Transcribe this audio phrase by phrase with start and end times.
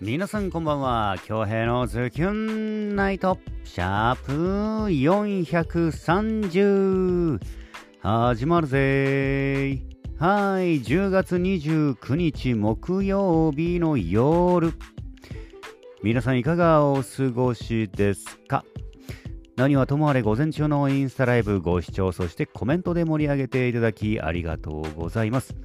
[0.00, 1.16] 皆さんこんばんは。
[1.24, 4.32] 京平のズキュンナイトシャープ
[4.90, 7.40] 430
[7.98, 9.82] 始まるぜ。
[10.16, 10.80] はい。
[10.80, 14.72] 10月29日木曜日の夜。
[16.04, 18.64] 皆さんいかがお過ごしですか？
[19.56, 25.56] 何はともあれ午前中のインスタライブご視聴そしてコメントで盛り上げていただきありがとうございます。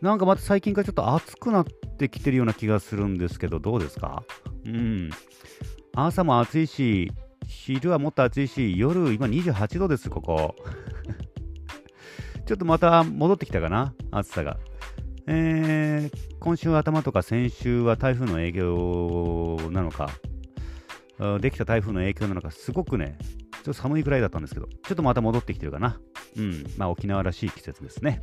[0.00, 1.64] なんかまた最近からちょっと暑くなっ
[1.98, 4.22] てきてるような気がするんですけど、どうですか？
[4.64, 5.10] うん。
[5.94, 7.10] 朝も暑いし、
[7.46, 10.54] 昼はもっと暑いし、夜今28度です、ここ。
[12.46, 14.58] ちょっとまた戻ってきたかな、暑さが。
[15.26, 20.10] えー、今週頭とか先週は台風の影響なのか、
[21.40, 26.00] できた台風の影響なのか、すごくね、ちょっと寒いくらいだったんですけど、ちょっとまた戻ってきてるかな。
[26.36, 28.22] うん、まあ沖縄らしい季節ですね。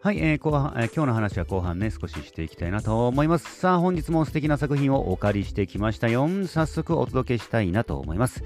[0.00, 3.56] はい、えー後半えー、今日の話は後半ね、少ししていきたいなと思います。
[3.56, 6.28] さあ、本日も素敵な作品をお借りしてきましたよ。
[6.46, 8.44] 早速お届けしたいなと思います。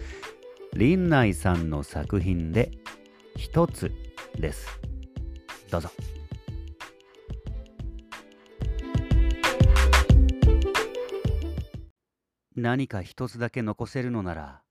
[0.73, 2.71] 林内さんの作品で、
[3.37, 3.93] 一つ
[4.39, 4.67] です。
[5.71, 5.91] どうぞ。
[12.57, 14.63] 何か一つだけ残せるのなら、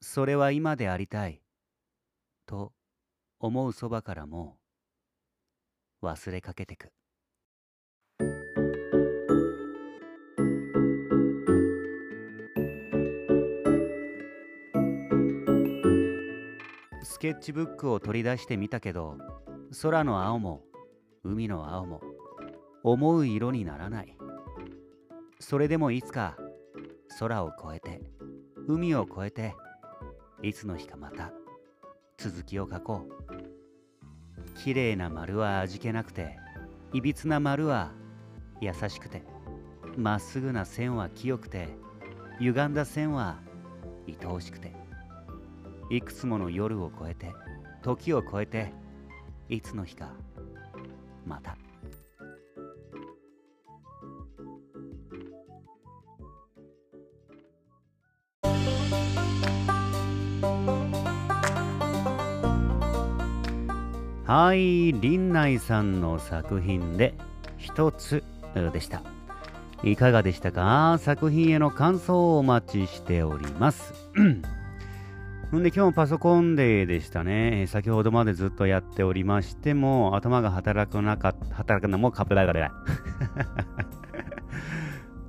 [0.00, 1.42] それは今でありたい。
[2.44, 2.72] と
[3.38, 4.58] 思うそばからも、
[6.04, 6.92] 忘れかけてく。
[17.02, 19.16] スケッチブックを取り出してみたけど
[19.80, 20.62] 空の青も
[21.22, 22.02] 海の青も
[22.82, 24.16] 思う色にならない。
[25.40, 26.36] それでもいつか
[27.18, 28.02] 空を越えて
[28.66, 29.54] 海を越えて
[30.42, 31.32] いつの日かまた
[32.18, 33.23] 続きを書こう。
[34.54, 36.38] 綺麗な丸は味気なくて
[36.92, 37.92] いびつな丸は
[38.60, 39.22] 優しくて
[39.96, 41.68] まっすぐな線は清くて
[42.38, 43.38] 歪んだ線は
[44.08, 44.72] 愛おしくて
[45.90, 47.32] いくつもの夜を越えて
[47.82, 48.72] 時を越えて
[49.48, 50.12] いつの日か
[51.26, 51.56] また
[64.26, 67.12] はい、林内さんの作品で
[67.58, 68.24] 一つ
[68.72, 69.02] でした。
[69.82, 70.96] いかがでしたか？
[70.98, 73.92] 作品への感想をお待ちしております。
[74.18, 77.66] んで今日もパソコンデーでしたね。
[77.68, 82.70] 先ほどまでずっとやっておりましても頭が働かなかった、働くのもカプラガレ。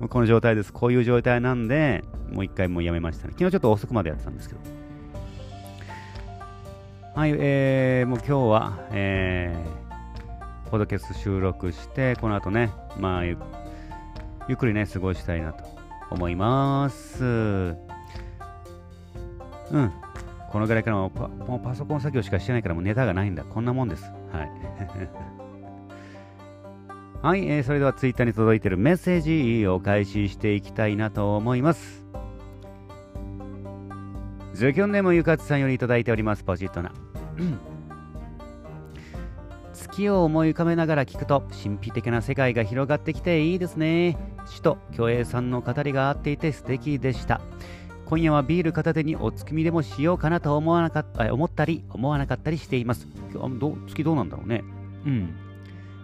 [0.08, 0.72] この状態です。
[0.72, 2.02] こういう状態なんで、
[2.32, 3.34] もう一回もうやめましたね。
[3.34, 4.75] 昨日ちょっと遅くまでやってたんですけど。
[7.16, 13.38] はい、えー、もう今日は、えー、ポドキャス収録して、この後ね、まあゆ、
[14.48, 15.64] ゆっくりね、過ごしたいなと
[16.10, 17.24] 思います。
[17.24, 17.26] う
[19.78, 19.90] ん。
[20.50, 23.44] このぐらいからもパもうパソコン作業しかしてないからもうネタがないんだ。
[23.44, 24.02] こんなもんです。
[24.30, 24.50] はい。
[27.26, 32.04] はい、えー、それではツイッターに届いているメッセージをお返ししていきたいなと思います。
[34.52, 36.44] ズキョンネームゆかつさんよりいただいております。
[36.44, 36.92] ポジットな。
[39.72, 44.16] 月を思い浮かべながら聞くと神秘的な世界が広がってきていいですね。
[44.46, 47.40] 首都京平さんの語りが合っていて素敵でした。
[48.06, 53.08] 今夜はビール片手にお月見でもしようかなと思わなかった思ったり思わなかったりしています。
[53.32, 54.62] 今日ど月どうなんだろうね。
[55.04, 55.34] うん。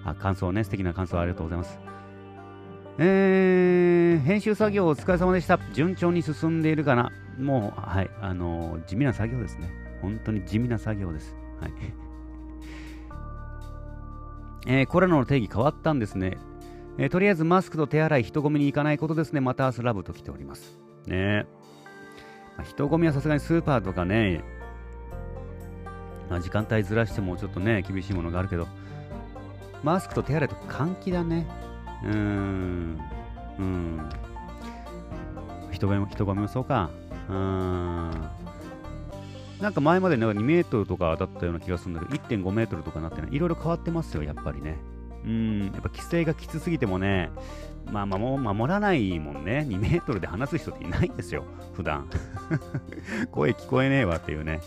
[0.04, 1.78] あ感想ね、素敵な感想ありがとうございます。
[2.98, 5.58] えー、編集作業お疲れ様でした。
[5.72, 7.10] 順調に進んでいるかな。
[7.38, 9.70] もう、はい、あのー、地味な作業ですね。
[10.02, 11.34] 本当に地味な作業です。
[11.60, 11.72] はい。
[14.66, 16.36] えー、コロナの定義変わったんですね。
[16.98, 19.40] えー、とりあえずマスクと手洗い、人混みに行かないことですね。
[19.40, 20.78] また明日ラブと来ております。
[21.06, 21.46] ね
[22.56, 24.44] まあ、人混みはさすがにスーパーとかね、
[26.28, 28.68] まあ、時間帯ずらしてもちょっとね、厳しいものがあるけど、
[29.82, 31.46] マスクと手洗いと換気だね。
[32.04, 33.00] うーん。
[33.58, 34.08] うん。
[35.70, 36.90] 人混みも、人混みもそうか。
[37.28, 38.41] うーん。
[39.62, 44.76] なんか前までね、2メートルとかだったような気がするんだけど、1.5メートルとかなってね、いろいろ変わってますよ、やっぱりね。
[45.24, 47.30] うん、やっぱ規制がきつすぎてもね、
[47.92, 49.64] まあ、守守らないもんね。
[49.68, 51.44] 2メートルで話す人っていないんですよ、
[51.74, 52.08] 普段
[53.30, 54.60] 声聞こえねえわっていうね。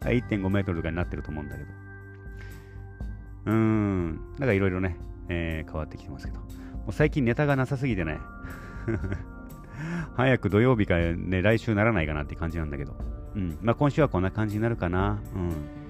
[0.00, 1.70] 1.5メートルとかになってると思うんだけど。
[3.46, 4.98] うーん、だからいろいろね、
[5.30, 6.40] えー、変わってきてますけど。
[6.40, 8.18] もう最近ネタがなさすぎてね。
[10.14, 13.21] 早く土曜日かね、来週ならないかなって感じなんだけど。
[13.34, 13.58] うん。
[13.60, 15.20] まあ、今週はこんな感じになるかな。
[15.34, 15.82] うん。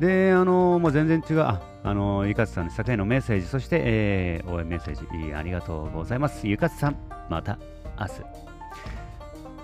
[0.00, 1.40] で、あのー、もう全然違う。
[1.40, 6.46] あ、あのゆかつさんに昨夜のメッセージ、そして、えー、応援メッセージ、ありがとうございます。
[6.46, 6.96] ゆかつさん、
[7.30, 7.58] また
[7.98, 8.06] 明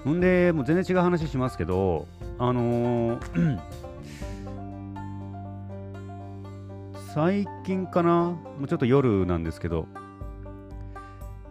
[0.05, 0.11] 日。
[0.17, 2.07] んで、もう全然違う話しますけど、
[2.39, 3.61] あのー、
[7.15, 9.87] 最近かな、もうちょっと夜なんですけど、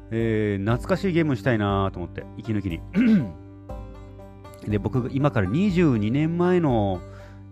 [0.10, 2.82] えー、懐かしいゲームしたいなと思って、息抜きに。
[4.68, 7.02] で、僕が、今から22年前の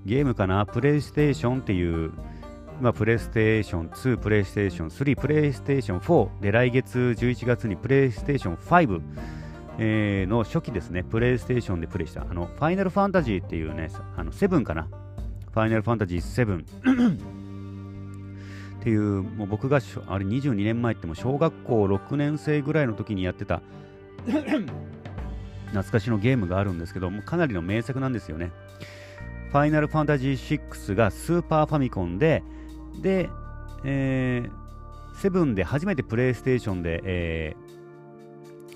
[0.06, 2.12] ゲームかな、プレイステーションっていう、
[2.80, 9.02] 今、プレイステーション2、プレイステーション3、プレイステーション4で、来月11月にプレイステーション5、
[9.80, 14.88] えー、の初期ですね、プレイステーションでプレイした、あの、ファイナルファンタジーっていうね、あの、7かな。
[15.52, 16.64] ファイナルファンタジー7
[18.80, 23.62] っていう、もう僕があれ22年前っても小学校6年生ぐらいの時にやってた
[25.70, 28.52] 懐かしのゲームがあるんですけどもかなりの名作なんですよね。
[29.52, 32.44] ファイナルファンタジー6がスーパーファミコンで、
[33.02, 33.30] で、
[33.84, 37.56] えー、セブンで初めてプレイステーションで、え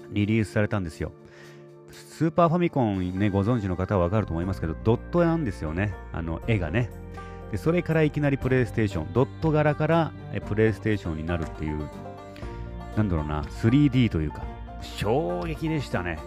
[0.10, 1.12] ー、リリースされたんですよ。
[1.92, 5.94] スーパーファミコンね、ご存知の方はわかると思いますけど、ドットなんですよね。
[6.12, 6.90] あの、絵がね。
[7.52, 10.12] でそれからいきなりプレイステーション、ドット柄から
[10.48, 11.88] プレイステーションになるっていう、
[12.98, 14.44] なんだろうな、3D というか、
[14.82, 16.18] 衝撃でしたね。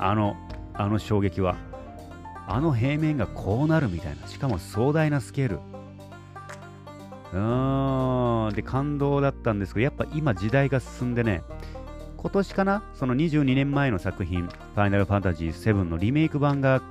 [0.00, 0.36] あの、
[0.74, 1.56] あの衝撃は。
[2.46, 4.26] あの平面がこうなるみたいな。
[4.26, 5.60] しかも壮大なスケール。
[7.32, 8.54] うーん。
[8.54, 11.42] で、感動だったんですけど、やっぱ今時代が進んでね、
[12.16, 16.82] 今年かなその22年前の作品、ファイナルファンタジー7のリメイク版が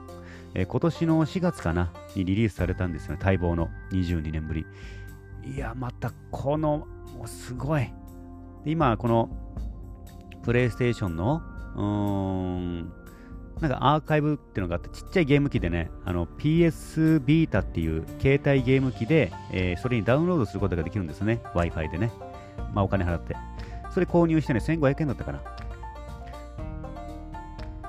[0.54, 4.66] えー、今年の4月かなにリリースされたんですよね、待望の22年ぶり。
[5.44, 7.92] いや、またこの、もうすごい。
[8.66, 9.30] 今、この
[10.44, 11.42] プレイステーションの、
[11.76, 12.94] うーん、
[13.62, 21.42] なんかアーカイブっていうのがあって、ちっちゃいゲーム機でね、PS ビータっていう携帯ゲーム機で、えー、それにダウンロードすることができるんですね。
[21.54, 22.12] Wi-Fi でね。
[22.74, 23.36] まあお金払って。
[23.92, 25.42] それ購入してね、1500円だったかな。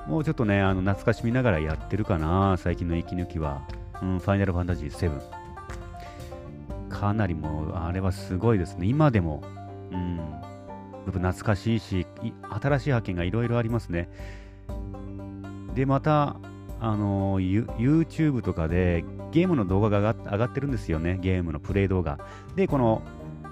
[0.09, 3.63] もうちょっとね、あの懐かしみながらやってるかな、最近の息抜きは。
[4.03, 5.21] うん、ファイナルファンタジー7。
[6.89, 8.87] かなりもう、あれはすごいですね。
[8.87, 9.45] 今でも、
[9.93, 10.19] うん、
[11.07, 12.07] 懐かしいし、
[12.61, 14.09] 新しい発見がいろいろありますね。
[15.75, 16.37] で、また、
[16.83, 21.19] あの YouTube とかでゲームの動画が上がってるんですよね。
[21.21, 22.19] ゲームのプレイ動画。
[22.57, 23.03] で、この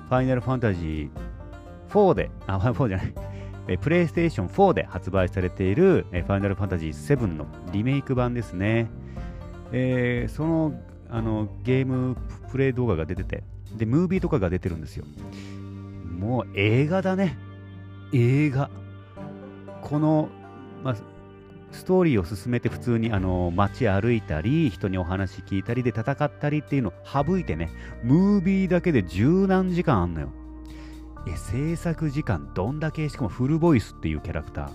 [0.09, 8.89] ファイナルファンタジー4で、あ、 4じゃない、プレイステーション4で発売されている、えファイナルファンタジー7のリメイク版ですね。
[9.73, 10.73] えー、その
[11.11, 12.17] あのゲーム
[12.51, 13.45] プレイ動画が出てて、
[13.77, 15.05] で、ムービーとかが出てるんですよ。
[16.19, 17.37] もう映画だね。
[18.13, 18.71] 映画。
[19.83, 20.29] この、
[20.83, 20.97] まあ、
[21.71, 27.71] ストーリーを進めて普通にあの街歩いたり、人にお話聞いたりで戦ったりっていうのを省いてね、
[28.03, 30.33] ムービーだけで十何時間あんのよ。
[31.27, 34.71] え制作時間どんだけしかもフルボイスっていうキャラクター。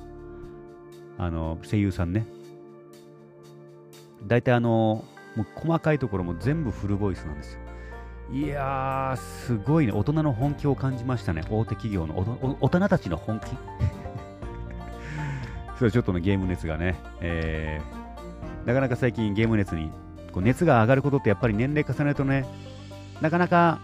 [1.18, 2.28] あの声優さんね。
[4.26, 5.04] 大体あの
[5.36, 7.60] もう細かいところも全部フルボイスなんですよ。
[8.32, 9.92] いやーすごいね。
[9.92, 11.44] 大人の本気を感じましたね。
[11.50, 12.18] 大手企業の
[12.62, 13.46] 大人たちの本気。
[15.78, 19.92] それちょっとねゲーム熱がね、えー、なかなか最近ゲーム熱に
[20.32, 22.46] こう熱が上がることってやっぱり年齢重ねるとね
[23.22, 23.80] なかなか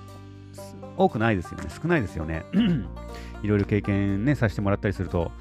[1.00, 1.70] 多くないですよね。
[1.70, 2.44] 少ないですよね。
[3.42, 5.32] いろいろ経験ね、させてもらったりすると、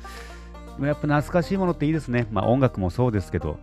[0.81, 2.29] やっぱ懐かしいものっていいですね。
[2.31, 3.59] まあ音楽もそうですけど、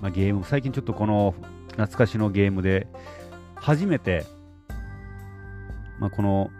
[0.00, 1.34] まあ、ゲーム、最近ちょっとこの
[1.70, 2.86] 懐かしのゲームで、
[3.56, 4.24] 初めて、
[5.98, 6.50] まあ、この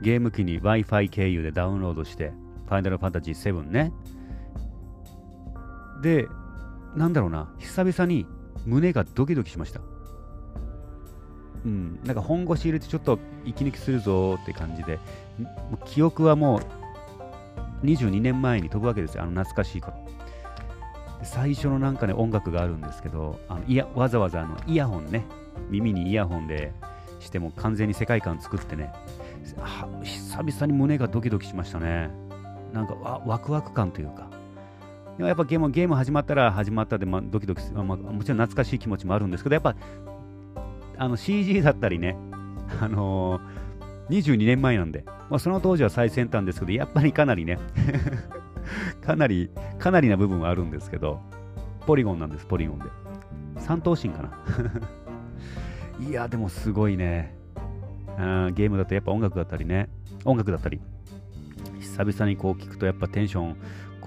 [0.00, 2.32] ゲーム機に Wi-Fi 経由でダウンロードして、
[2.66, 3.92] ファイナルファンタジー7ね。
[6.02, 6.28] で、
[6.94, 8.26] なんだろうな、久々に
[8.66, 9.80] 胸がドキドキしました。
[11.64, 14.98] うん、なんか本腰入れてちょっと息抜きするぞって感じで、
[15.86, 16.60] 記憶はも
[17.82, 19.96] う22年前に飛ぶわけですよ、あの懐かしい頃。
[21.22, 25.26] 最初のなんかね、音楽があるんですけど、あのいやわざわざあのイヤホンね、
[25.68, 26.72] 耳にイヤホンで
[27.18, 28.92] しても完全に世界観作ってね、
[30.02, 32.10] 久々に胸がドキドキしましたね。
[32.72, 34.30] なんかワクワク感というか。
[35.26, 39.74] やっぱゲームゲーム始まったら始まったで、まあ、ドキドキ、まあ、もちろん懐かしい気持ちもあるんですけど、やっぱ
[40.96, 42.16] あの CG だったりね、
[42.80, 47.58] あのー、22年前なんで、まあ、その当時は最先端ですけど、やっぱりかなりね
[49.04, 51.20] かなり、かなりな部分はあるんですけど、
[51.86, 52.84] ポリゴンなんです、ポリゴンで。
[53.58, 54.30] 三頭身かな
[56.06, 57.36] いや、でもすごいね。
[58.18, 59.88] あゲームだとやっぱ音楽だったりね、
[60.24, 60.80] 音楽だったり、
[61.78, 63.56] 久々にこう聞くとやっぱテンション、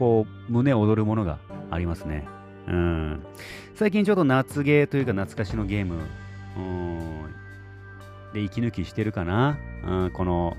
[0.02, 1.38] こう胸躍るものが
[1.70, 2.28] ありますね。
[2.68, 3.24] うん。
[3.76, 5.94] 最近ちょっと夏ゲーというか懐かしのゲーム
[6.58, 7.34] うん
[8.34, 9.60] で息抜きしてるかな。
[9.86, 10.58] うん、この、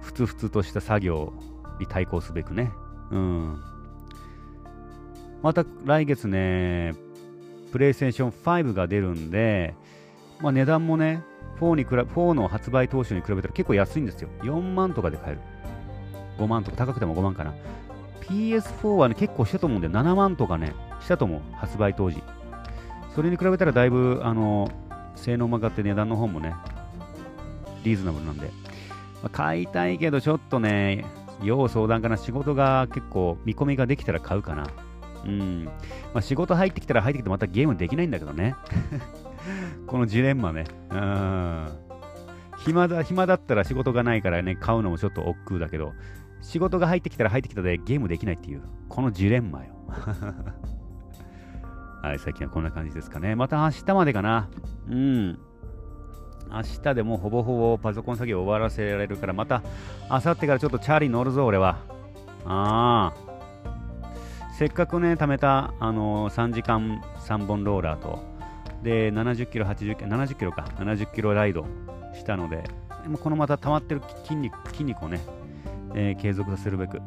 [0.00, 1.34] ふつふつとした作業
[1.78, 2.72] に対抗すべくね。
[3.10, 3.60] うん。
[5.42, 6.94] また来月ね、
[7.70, 9.74] プレイステーション5が出るんで、
[10.40, 11.22] まあ、値段もね、
[11.60, 14.30] 4, に比べ4の発売当初に比べたら結構安いんですよ。
[14.40, 15.40] 4万とかで買える。
[16.38, 17.52] 5万とか、高くても5万かな。
[18.28, 21.40] PS4 はね、結構したと思うんで、7万とかね、したと思う。
[21.54, 22.22] 発売当時。
[23.14, 24.70] それに比べたらだいぶ、あの、
[25.14, 26.54] 性能曲がって値段の方もね、
[27.84, 28.50] リーズナブルなんで。
[29.22, 31.04] まあ、買いたいけど、ちょっとね、
[31.42, 32.16] 要相談かな。
[32.16, 34.66] 仕事が結構見込みができたら買うかな。
[35.24, 35.64] うん。
[35.64, 35.72] ま
[36.14, 38.54] あ、仕事入ってきたら入ってきてまたゲームできないんだけどね。
[39.86, 40.64] このジレンマね。
[40.90, 41.68] うん。
[42.58, 45.92] 暇だ、暇だったら仕事がないからね、買うのもちょっと億劫だけど、
[46.42, 49.74] 仕事が入ってきたら入ってきたでゲームできないっていう、このジレンマよ。
[52.02, 53.34] はい、最近はこんな感じですかね。
[53.34, 54.48] また明日までかな。
[54.88, 55.38] うん。
[56.48, 59.62] 明日でもほぼほぼパソコン作業終わらせられるから、また
[60.08, 61.78] 明後日からちょっとチャーリー乗るぞ、俺は。
[62.44, 63.26] ああ。
[64.56, 68.22] せっかくね、貯めた、あのー、3時間3本ローラーと、
[68.82, 71.66] で、70キロ、80キロ、70キロか、70キロライド
[72.14, 72.62] したので、
[73.02, 75.20] でもこのまた溜まってる筋肉筋肉をね、
[75.94, 77.00] えー、継続させるべく、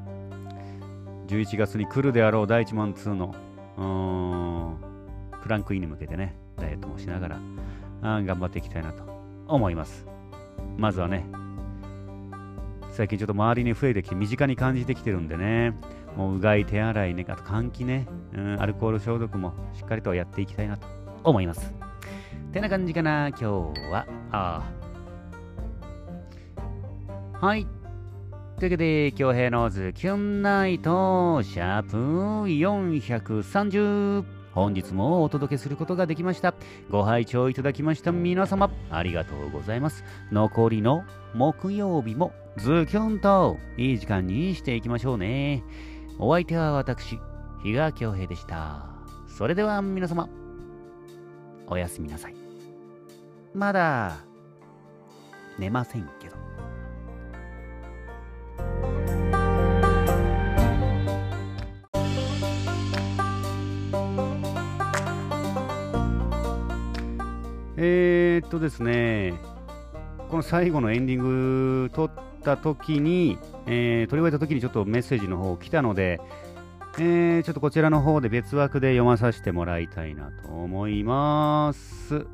[1.27, 4.77] 11月に来るであろう第1マン2の、
[5.41, 7.39] クランクインに向けてね、ダイエットもしながら、
[8.01, 9.03] あ頑張っていきたいなと
[9.47, 10.07] 思います。
[10.77, 11.25] まずはね、
[12.91, 15.73] 最近ちょっと周りに増えてきて身近に感じてきてるんでね、
[16.17, 20.87] もううがい、手洗いね、あと換気ね、うん、アルコール消毒もしっかりとやっていきたいなと
[21.23, 21.73] 思います。
[22.51, 23.43] てな感じかな、今日
[23.91, 24.63] はあ。
[27.41, 27.65] あはい。
[28.59, 31.95] というわけで、京平のズキュンナイト、シャープ
[32.43, 34.25] 430。
[34.51, 36.53] 本日もお届けすることができました。
[36.89, 40.03] ご拝聴いただきました皆様、ありがとうございます。
[40.33, 45.63] 残りの木曜日もズキュンといい時間にしていきましょうね。
[46.17, 47.17] お相手は私、
[47.63, 48.89] 比嘉京平でした。
[49.29, 50.27] それでは皆様、
[51.65, 52.35] おやすみなさい。
[53.53, 54.17] まだ、
[55.57, 56.38] 寝ませんけど。
[68.41, 69.33] ー、っとですね、
[70.29, 72.11] この最後のエンディング撮っ
[72.43, 76.21] た時に、えー、撮り終えた時にちょっとメッセージの方来たので、
[76.97, 82.15] えー、ちょっとこちらの方で別枠で読まさせてもらいたいなと思います。
[82.15, 82.27] う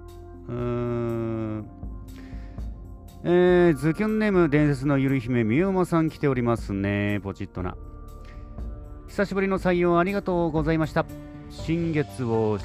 [0.50, 1.70] ーん。
[3.24, 7.20] えー、ズキュンネーム伝説のゆる姫みゆまさん来ておりますね。
[7.24, 7.76] ポチッとな。
[9.08, 11.06] 久しぶりの採用ありがとうございました。
[11.50, 12.60] 新月を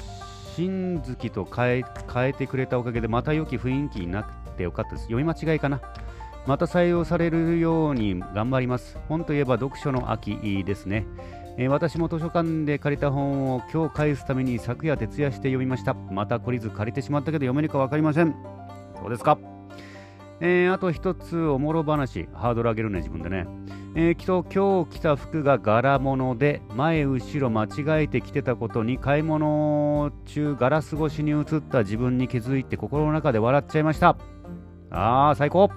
[0.55, 5.03] 新月と変え変えてくれたおかげでまた良き雰囲気になってよかったです。
[5.03, 5.81] 読み間違いかな。
[6.47, 8.97] また採用されるように頑張ります。
[9.07, 11.05] 本といえば読書の秋ですね。
[11.57, 15.93] えー、私も図書館で借りた本を今日返すために昨夜徹夜して読みました。
[15.93, 18.35] また懲りず借りてしまったけど読めるか分かりません。
[18.99, 19.37] そうですか？
[20.39, 23.45] えー、あと一つおもろ話、ハードル上げるね、自分でね。
[23.93, 34.15] えー、きっと今日着た服が柄物で、前後ろ間違えて着てたことに買い物中ガラス越しに映った自分に気づいて心の中で笑っちゃいました。
[34.91, 35.69] あー、最高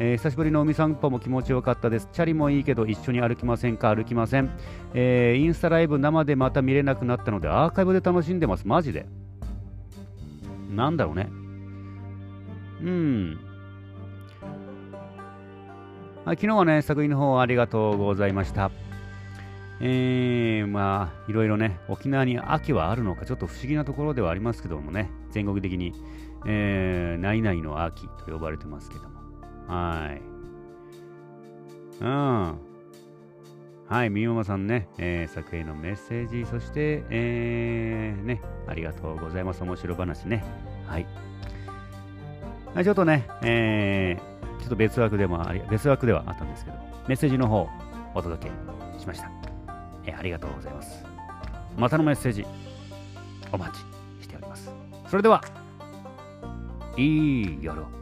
[0.00, 2.08] えー、久しぶりの海散歩も気持ちよかったです。
[2.12, 3.92] チャリもいいけど一緒に歩きませんか？
[3.94, 4.50] 歩きません、
[4.94, 8.66] えー、インスタライブ生でまた見れなくなったのでアーカイブで楽しんでます。
[8.66, 9.06] マジで。
[10.70, 11.28] なんだろうね。
[12.80, 13.38] うん。
[16.24, 18.70] あ昨日はね、作品の方ありがとうございました。
[19.80, 25.92] えー、まあ、いろいろね、沖縄に秋はあるのか、ちょっと不思議なところではありますけどもね、全国的に、
[26.46, 29.08] えー、何々の秋と呼ばれてますけども。
[29.68, 30.22] はい。
[32.00, 32.58] うん。
[33.88, 39.62] はい、みよまさんね、えー、作品のメッセージ、そして、えー、ね、ありがとうございます。
[39.62, 40.44] 面白話ね。
[40.86, 41.06] はい。
[42.74, 47.68] はい、ちょっとね、えー、と別枠でもあり、別枠ではあったんですけど、メッセージの方、
[48.14, 49.30] お届けしました。
[50.04, 51.04] えー、ありがとうございます。
[51.76, 52.46] またのメッセージ、
[53.52, 53.78] お待ち
[54.22, 54.70] しております。
[55.08, 55.42] それでは、
[56.96, 57.97] いい夜を。